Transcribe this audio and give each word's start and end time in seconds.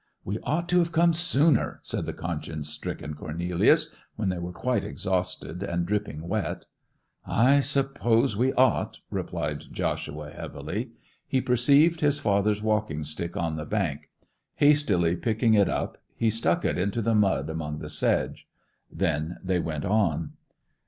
'We 0.25 0.39
ought 0.41 0.67
to 0.69 0.79
have 0.79 0.91
come 0.91 1.13
sooner!' 1.13 1.79
said 1.83 2.07
the 2.07 2.11
conscience 2.13 2.67
stricken 2.69 3.13
Cornelius, 3.13 3.93
when 4.15 4.29
they 4.29 4.39
were 4.39 4.51
quite 4.51 4.83
exhausted, 4.83 5.61
and 5.61 5.85
dripping 5.85 6.27
wet. 6.27 6.65
'I 7.27 7.59
suppose 7.59 8.35
we 8.35 8.51
ought,' 8.53 8.97
replied 9.11 9.65
Joshua 9.71 10.31
heavily. 10.31 10.89
He 11.27 11.39
perceived 11.39 12.01
his 12.01 12.17
father's 12.17 12.63
walking 12.63 13.03
stick 13.03 13.37
on 13.37 13.57
the 13.57 13.65
bank; 13.67 14.09
hastily 14.55 15.15
picking 15.15 15.53
it 15.53 15.69
up 15.69 15.99
he 16.15 16.31
stuck 16.31 16.65
it 16.65 16.79
into 16.79 17.03
the 17.03 17.13
mud 17.13 17.47
among 17.47 17.77
the 17.77 17.87
sedge. 17.91 18.47
Then 18.91 19.37
they 19.43 19.59
went 19.59 19.85
on. 19.85 20.33